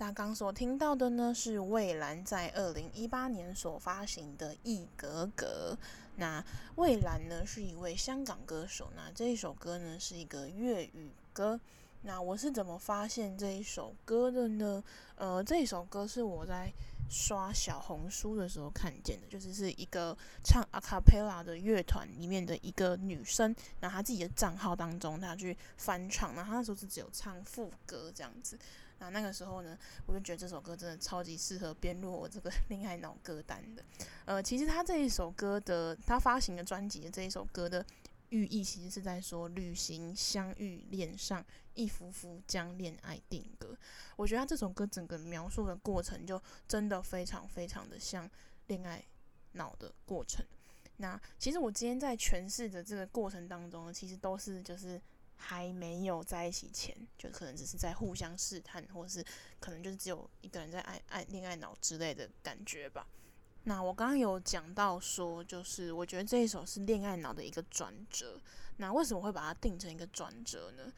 [0.00, 5.76] 大家刚所听到的呢，是蔚蓝在二零一八年所发行的《一格格》。
[6.16, 6.42] 那
[6.76, 11.60] 蔚蓝呢是一位香港歌手，那这一首歌呢是一个粤语歌。
[12.00, 14.82] 那我是怎么发现这一首歌的呢？
[15.16, 16.72] 呃，这一首歌是我在
[17.10, 28.58] 刷小红书的时候看见的，就是是一个唱 a cappella 的乐团里面的一个女生，那她自己的账号当中，她去翻唱，那她那时候是只有唱副歌这样子。
[29.00, 29.76] 那那个时候呢，
[30.06, 33.82] 我就觉得这首歌真的超级适合编入我这个 恋爱脑歌单的。
[34.26, 37.84] 呃，其实他这一首歌的，他发行的专辑的这一首歌的
[38.28, 41.44] 寓意，其实是在说旅行、相遇、恋上，
[41.74, 43.74] 一幅幅将恋爱定格。
[44.16, 48.30] 我觉得他这首歌整个描述的过程，就真的非常非常的像
[48.66, 49.02] 恋爱
[49.52, 50.44] 脑的过程。
[50.98, 55.00] 那其实我今天在诠释的这个过程当中，其实都是就是。
[55.40, 59.24] 还没有在一起前，就可能只是在互相试探，或者是
[59.58, 63.06] 可能就是只有一个人在爱爱恋爱脑之类的感觉吧。
[63.64, 68.40] 那我刚刚有讲到说，就是我觉得这一首是恋爱脑的一个转折。
[68.76, 70.92] 那为什么会把它定成一个转折呢？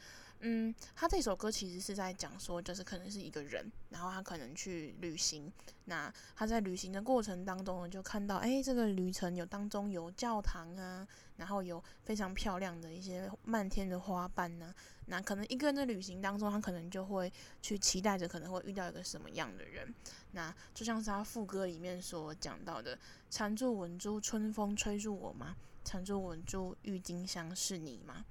[0.44, 5.52] 嗯，他这首歌其实是在讲说，就是可能是一个人，然后他可能去旅行。
[5.84, 11.06] 那他在旅行的过程当中呢，就看到，哎，这个旅程有当中有教堂啊，
[11.42, 14.72] 然后有非常漂亮的一些漫天的花瓣呢、
[15.06, 19.92] 那可能一个人的旅行当中，他可能就会去期待着可能会遇到一个什么样的人。
[20.30, 22.96] 那就像是他副歌里面所讲到的
[23.28, 25.56] ：“缠住稳住，春风吹入我吗？
[25.84, 28.24] 缠住稳住，郁金香是你吗？”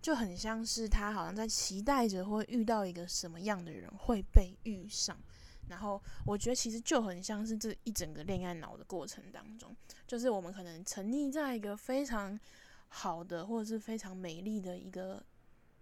[0.00, 5.18] 就很像是他好像在期待着会遇到一个什么样的人会被遇上，
[5.68, 9.74] 然后我觉得其实就很像是这一整个恋爱脑的过程当中，
[10.06, 12.38] 就是我们可能沉溺在一个非常
[12.88, 15.24] 好的或者是非常美丽的一个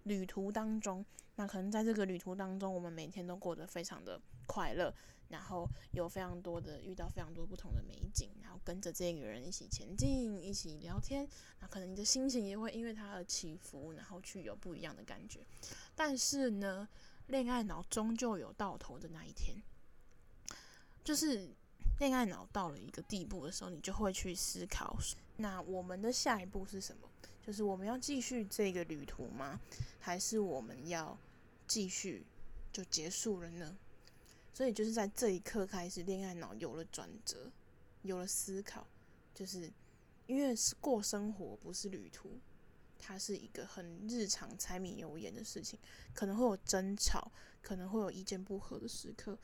[0.03, 1.05] 旅途当中，
[1.35, 4.93] 那可能在这个旅途当中，我们每天都过得非常的快乐。
[5.31, 11.25] 然后有非常多的遇到非常多不同的美景，然后跟着这个人一起前进，一起聊天，
[11.61, 15.39] 那可能你的心情也会因为他而起伏，然后去有不一样的感觉。
[15.95, 16.85] 但是呢，
[17.31, 19.55] 恋爱脑终究有到头的那一天，
[21.01, 21.49] 就是
[21.97, 24.97] 恋爱脑到了一个地步的时候，你就会去思考，
[25.37, 27.07] 那我们的下一步是什么？
[27.41, 29.59] 就是我们要继续这个旅途吗？
[29.99, 31.17] 还是我们要
[31.65, 32.23] 继续
[32.73, 33.77] 就结束了呢？
[34.53, 37.49] 所以就是在这一刻开始，恋爱脑有了转折，
[38.01, 38.85] 有了思考，
[39.33, 39.71] 就是
[40.27, 42.37] 因为是过生活不是旅途，
[43.01, 45.79] 它是一个很日常、柴米油盐的事情，
[46.13, 47.31] 可能会有争吵，
[47.61, 49.37] 可能会有意见不合的时刻，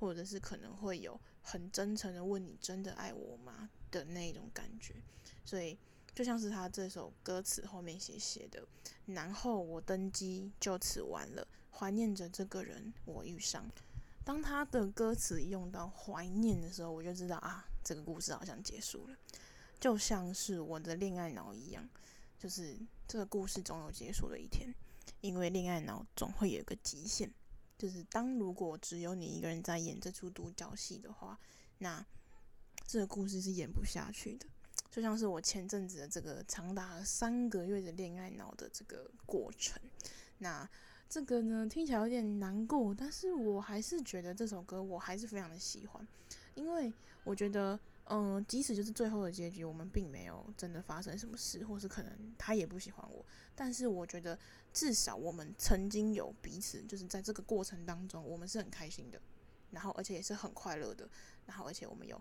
[0.00, 4.96] 或者是可能会有很真诚的问你真的爱我吗的那种感觉。
[5.44, 5.78] 所以
[6.14, 8.66] 就像是他这首歌词后面写写的，
[9.06, 13.64] 然后我登机就此完了，怀念着这个人我遇上。
[14.24, 19.16] 当他的歌词用到怀念的时候，我就知道啊，这个故事好像结束了，
[19.78, 21.86] 就像是我的恋爱脑一样，
[22.38, 22.74] 就是
[23.06, 24.74] 这个故事总有结束的一天，
[25.20, 27.30] 因为恋爱脑总会有一个极限，
[27.78, 31.38] 就是当如果只有你一个人在演这出独角戏的话，
[31.78, 32.04] 那
[32.86, 34.46] 这个故事是演不下去的，
[34.90, 39.80] 就像是我前阵子的这个长达三个月的恋爱脑的这个过程，
[40.38, 40.68] 那。
[41.06, 46.04] 这个呢，听起来有点难过，但是我还是觉得这首歌我还是非常的喜欢，
[46.56, 46.92] 因为
[47.22, 53.24] 我觉得，嗯、即使就是最后的结局，我们并没有真的发生什么事，或是可能他也不喜欢我，
[53.54, 54.38] 但是我觉得
[54.72, 59.20] 至少我们曾经有彼此，就是在这个过程当中，我们是很开心的，
[59.70, 61.08] 然后而且也是很快乐的，
[61.46, 62.20] 然后而且我们有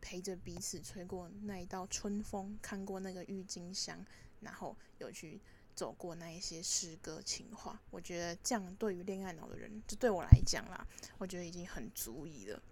[0.00, 4.04] 陪着彼此吹过那一道春风，看过那个郁金香，
[4.40, 5.40] 然后有去。
[5.72, 12.62] 走过那一些诗歌情话，我觉得这样对于恋爱脑的人，就对我来讲啦，我觉得已经很足以了。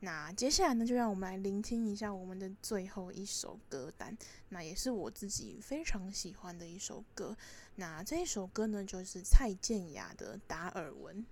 [0.00, 4.16] 那接下来呢，就让我们来聆听一下我们的最后一首歌单，
[4.50, 7.36] 那也是我自己非常喜欢的一首歌。
[7.74, 11.16] 那这一首歌呢，就是蔡健雅的《达尔文》。《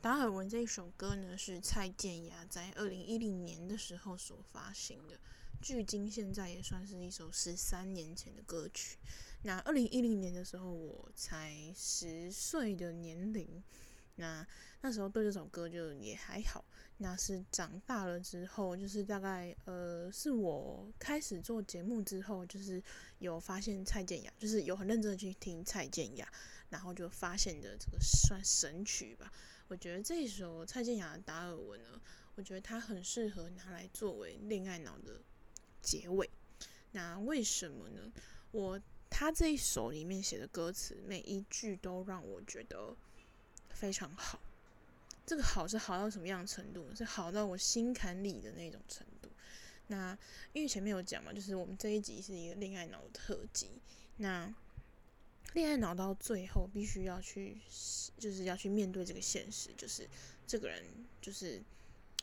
[0.00, 5.18] 达尔文》这一首歌呢，是蔡健雅在二零一零年的时候所发行的，
[5.60, 8.96] 距今现在也算是一首十三年前的歌曲。
[9.42, 13.62] 那二零一零年的时候，我才十岁的年龄，
[14.16, 14.46] 那
[14.80, 16.64] 那时候对这首歌就也还好。
[16.98, 22.82] 那是长大了之后，就是大概呃，是我开始做节目之后，就是
[23.18, 26.26] 有发现蔡健雅，就是有很认真的去听蔡健雅，
[26.70, 29.30] 然后就发现的这个算神曲吧。
[29.68, 32.00] 我觉得这首蔡健雅的《达尔文》呢，
[32.36, 35.20] 我觉得它很适合拿来作为恋爱脑的
[35.82, 36.30] 结尾。
[36.92, 38.10] 那为什么呢？
[38.52, 42.96] 我他这一首里面写的歌词，每一句都让我觉得
[43.78, 44.40] 非常好。
[45.26, 46.86] 这个好是好到什么样的程度？
[46.94, 49.28] 是好到我心坎里的那种程度。
[49.88, 50.16] 那
[50.52, 53.70] 因为前面有讲嘛，就是我们这一集是一个恋爱脑的特辑。
[54.16, 54.52] 那
[55.52, 57.58] 恋爱脑到最后必须要去，
[58.18, 60.08] 就是要去面对这个现实，就是
[60.46, 60.82] 这个人
[61.20, 61.62] 就是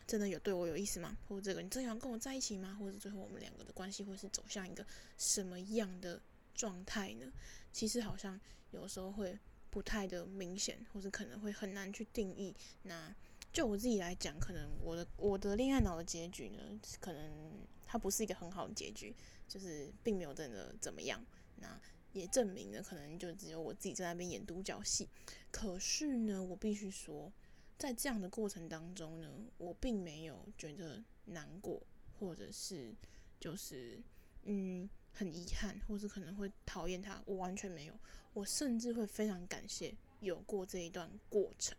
[0.07, 1.15] 真的有对我有意思吗？
[1.29, 2.75] 或者这个人真的要跟我在一起吗？
[2.79, 4.85] 或者最后我们两个的关系会是走向一个
[5.17, 6.19] 什么样的？
[6.55, 7.33] 状态呢，
[7.71, 8.39] 其实好像
[8.69, 9.35] 有时候会
[9.73, 12.55] 不太的明显，或者可能会很难去定义。
[12.83, 13.11] 那
[13.51, 17.53] 就我自己来讲，可能我的我的恋爱脑的结局呢，可能
[17.83, 19.15] 它不是一个很好的结局，
[19.47, 21.25] 就是并没有真的怎么样。
[21.55, 25.09] 那也证明了，可能就只有我自己在那边演独角戏。
[25.49, 27.33] 可是呢，我必须说，
[27.79, 31.81] 在这样的过程当中呢，我并没有觉得难过，
[32.19, 32.93] 或者是
[33.39, 33.99] 就是
[34.43, 34.87] 嗯。
[35.13, 37.93] 很遗憾，或是可能会讨厌他，我完全没有。
[38.33, 41.77] 我甚至会非常感谢有过这一段过程，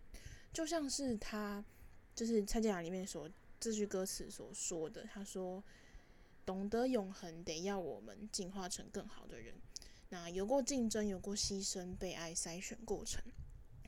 [0.53, 1.63] 就像是他，
[2.15, 3.29] 就是蔡健雅里面所
[3.59, 5.63] 这句歌词所说的，他说
[6.47, 9.53] ：“懂得永恒，得要我们进化成更好的人。”
[10.11, 13.21] 那有过竞争，有过牺牲，被爱筛选过程。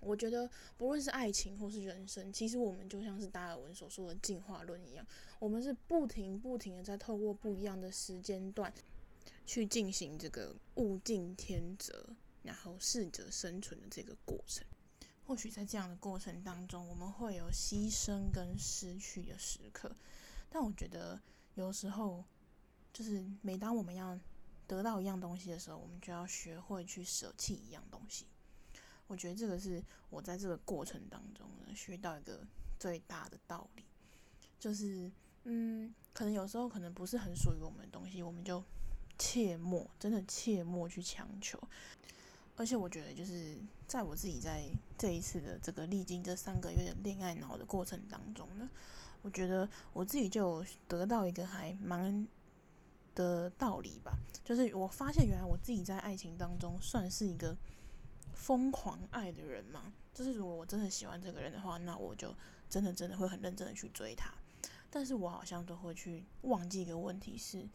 [0.01, 5.07] 我觉得不论是爱情或是人生，其实我们就像是达尔文所说的进化论一样，
[5.39, 8.73] 我们是不停不停的在透过不一样的时间段
[9.47, 12.11] 去进行这个物竞天择，
[12.43, 14.67] 然后适者生存的这个过程。
[15.25, 19.97] 或许在这样的过程当中，我们会有牺牲跟失去的时刻，
[20.51, 21.21] 但我觉得
[21.55, 22.25] 有时候
[22.93, 24.19] 就是每当我们要
[24.67, 28.27] 得到一样东西的时候，我们就要学会去舍弃一样东西。
[29.09, 32.47] 我觉得这个是我在这个过程当中呢，学到一个
[32.79, 33.85] 最大的道理，
[34.61, 35.11] 就是
[35.45, 38.63] 嗯，可能有时候可能不是很属于我们的东西，我们就
[39.19, 41.59] 切莫，真的切莫去强求。
[42.57, 43.57] 而且我觉得，就是
[43.87, 44.65] 在我自己在
[44.97, 48.69] 这一次的这个历经这三个月的恋爱脑的过程当中呢，
[49.23, 52.27] 我觉得我自己就得到一个还蛮
[53.15, 54.13] 的道理吧，
[54.45, 57.57] 就是我发现原来我自己在爱情当中算是一个。
[58.33, 62.33] 疯狂爱的人嘛，就是如果我真的喜欢这个人的话，那我就
[62.69, 64.31] 真的真的会很认真的去追他。
[64.91, 67.67] 但是我好像都会去忘记一个问题是，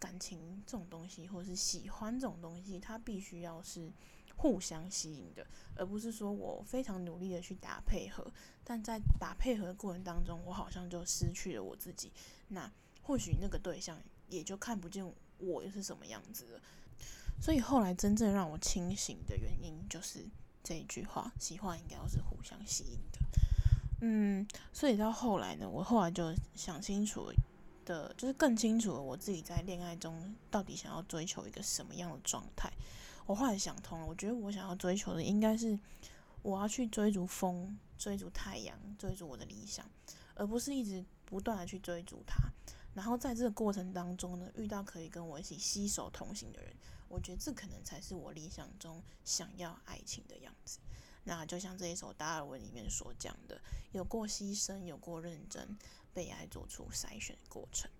[0.00, 3.92] 感情这种东西，或者是喜欢这种东西，它必须要是
[4.34, 5.46] 互相吸引的，
[5.76, 8.26] 而不是说我非常努力的去打配合，
[8.64, 12.10] 但在打配合的过程当中，我好像就失去了我自己。
[12.48, 12.72] 那
[13.02, 15.04] 或许那个对象也就看不见
[15.38, 16.60] 我又是什么样子了。
[17.40, 20.24] 所以后来真正让我清醒的原因，就是
[20.62, 23.18] 这一句话：喜欢应该要是互相吸引的。
[24.02, 27.30] 嗯，所以到后来呢，我后来就想清楚
[27.90, 32.72] 的，就是更清楚了我自己在恋爱中到底想要追求一个什么样的状态。
[33.26, 35.76] 我后来想通了，我觉得我想要追求的应该是
[36.42, 39.84] 我要去追逐风，追逐太阳，追逐我的理想，
[40.36, 42.36] 而不是一直不断的去追逐它。
[42.94, 46.72] 然后在这个过程当中呢，遇到可以跟我一起携手同行的人。
[47.08, 50.78] 我觉得这可能才是我理想中想要爱情的样子。
[51.24, 53.60] 那就像这一首达尔文里面所讲的，
[53.92, 55.76] 有过牺牲，有过认真，
[56.12, 57.90] 被爱做出筛选过程。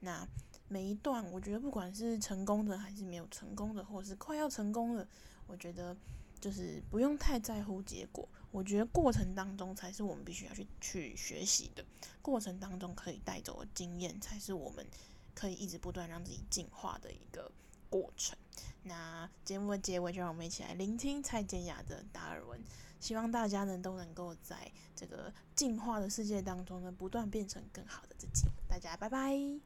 [0.00, 0.26] 那
[0.68, 5.06] 每一段，我觉得不管是成功的还是没有成功的，或是快要成功的，
[5.46, 5.96] 我觉得
[6.40, 8.28] 就是不用太在乎结果。
[8.50, 11.84] 我觉得过程当中才是我们必须要去去学习的，
[12.22, 14.86] 过程当中可以带走的经验，才是我们
[15.34, 17.50] 可以一直不断让自己进化的一个
[17.90, 18.38] 过程。
[18.84, 22.62] 那节目的结尾，就让我们一起来聆听蔡健雅的达尔文。
[23.00, 28.48] 希望大家呢都能够在这个进化的世界当中呢，不断变成更好的自己。
[28.68, 29.58] 大家拜拜。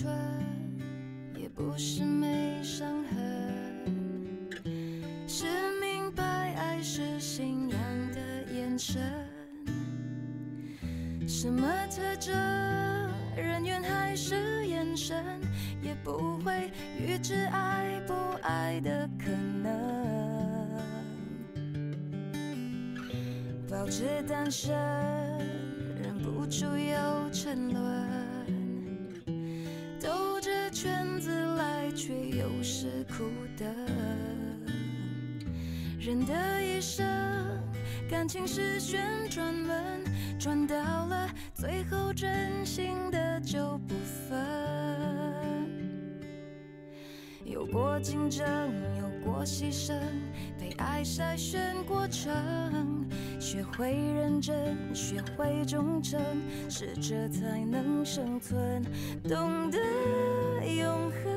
[0.00, 0.12] 的青春
[1.36, 3.18] 也不是没伤痕，
[5.26, 5.44] 是
[5.80, 7.78] 明白爱是信仰
[8.12, 9.00] 的眼神。
[11.28, 12.34] 什么特征，
[13.36, 15.24] 人缘还是眼神，
[15.82, 19.30] 也不会预知爱不爱的可
[19.62, 19.70] 能。
[23.68, 24.74] 保持单身，
[38.30, 40.04] 情是旋转门，
[40.38, 43.94] 转到了最后，真心的就不
[44.28, 44.38] 分。
[47.44, 48.46] 有过竞争，
[49.00, 49.98] 有过牺牲，
[50.56, 53.04] 被爱筛选过程，
[53.40, 56.20] 学会认真，学会忠诚，
[56.68, 58.80] 适者才能生存，
[59.28, 59.78] 懂得
[60.64, 61.29] 永恒。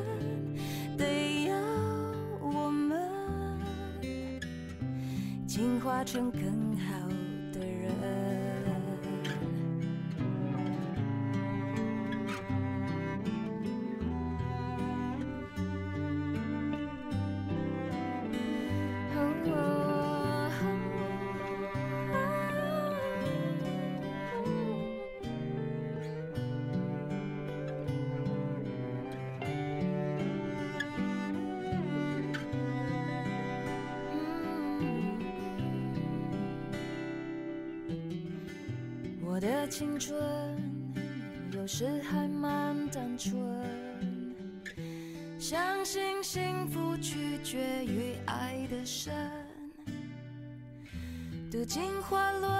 [51.53, 52.51] 读进化论，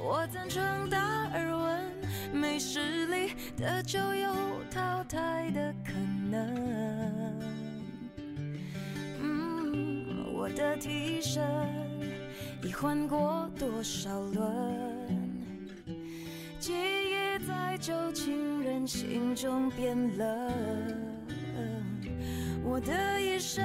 [0.00, 1.84] 我赞成达尔文，
[2.32, 4.32] 没实力的就有
[4.70, 5.90] 淘汰的可
[6.30, 7.40] 能。
[9.20, 11.44] 嗯，我的替身
[12.62, 14.46] 已换过多少轮？
[16.60, 20.52] 记忆在旧情人心中变冷。
[22.62, 23.64] 我的一生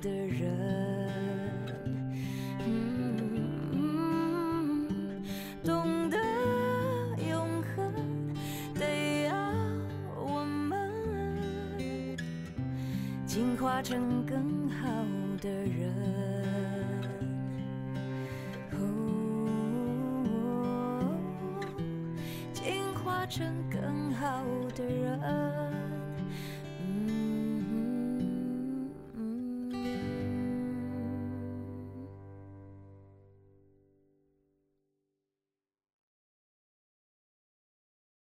[0.00, 0.89] 的人。